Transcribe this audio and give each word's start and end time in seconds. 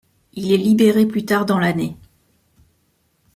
Il 0.33 0.51
est 0.51 0.57
libéré 0.57 1.05
plus 1.05 1.25
tard 1.25 1.45
dans 1.45 1.59
l'année. 1.59 1.95